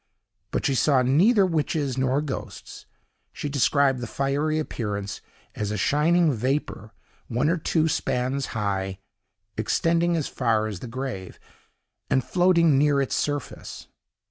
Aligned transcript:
But 0.49 0.65
she 0.65 0.73
saw 0.73 1.03
neither 1.03 1.45
witches 1.45 1.95
nor 1.95 2.21
ghosts; 2.23 2.87
she 3.31 3.49
described 3.49 3.99
the 3.99 4.07
fiery 4.07 4.57
appearances 4.57 5.21
as 5.53 5.69
a 5.69 5.77
shining 5.77 6.33
vapor, 6.33 6.91
one 7.27 7.45
to 7.45 7.59
two 7.59 7.87
spans 7.87 8.47
high, 8.57 8.97
extending 9.57 10.15
as 10.15 10.27
far 10.27 10.65
as 10.65 10.79
the 10.79 10.87
grave, 10.87 11.39
and 12.09 12.23
floating 12.23 12.79
near 12.79 12.99
its 12.99 13.13
surface. 13.13 13.89